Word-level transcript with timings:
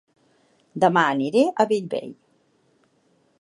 Dema 0.83 1.03
aniré 1.17 1.43
a 1.49 1.67
Bellvei 1.73 2.09